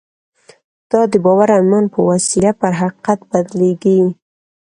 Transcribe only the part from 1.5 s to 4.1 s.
او ایمان په وسیله پر حقیقت بدلېږي